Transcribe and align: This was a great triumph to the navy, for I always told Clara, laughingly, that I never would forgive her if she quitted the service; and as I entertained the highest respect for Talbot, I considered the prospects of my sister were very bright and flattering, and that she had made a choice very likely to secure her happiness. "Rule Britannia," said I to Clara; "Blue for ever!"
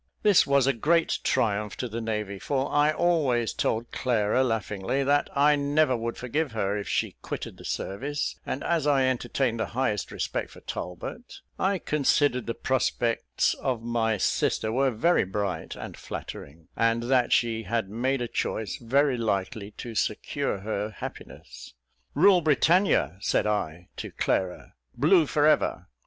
This 0.23 0.47
was 0.47 0.65
a 0.65 0.73
great 0.73 1.19
triumph 1.23 1.77
to 1.77 1.87
the 1.87 2.01
navy, 2.01 2.39
for 2.39 2.71
I 2.71 2.91
always 2.91 3.53
told 3.53 3.91
Clara, 3.91 4.43
laughingly, 4.43 5.03
that 5.03 5.29
I 5.35 5.55
never 5.55 5.95
would 5.95 6.17
forgive 6.17 6.53
her 6.53 6.75
if 6.75 6.89
she 6.89 7.17
quitted 7.21 7.57
the 7.57 7.65
service; 7.65 8.35
and 8.43 8.63
as 8.63 8.87
I 8.87 9.05
entertained 9.05 9.59
the 9.59 9.67
highest 9.77 10.11
respect 10.11 10.49
for 10.49 10.61
Talbot, 10.61 11.41
I 11.59 11.77
considered 11.77 12.47
the 12.47 12.55
prospects 12.55 13.53
of 13.53 13.83
my 13.83 14.17
sister 14.17 14.71
were 14.71 14.89
very 14.89 15.23
bright 15.23 15.75
and 15.75 15.95
flattering, 15.95 16.67
and 16.75 17.03
that 17.03 17.31
she 17.31 17.61
had 17.65 17.87
made 17.87 18.23
a 18.23 18.27
choice 18.27 18.77
very 18.77 19.17
likely 19.19 19.69
to 19.77 19.93
secure 19.93 20.61
her 20.61 20.89
happiness. 20.97 21.75
"Rule 22.15 22.41
Britannia," 22.41 23.17
said 23.21 23.45
I 23.45 23.89
to 23.97 24.09
Clara; 24.09 24.73
"Blue 24.97 25.27
for 25.27 25.45
ever!" 25.45 25.85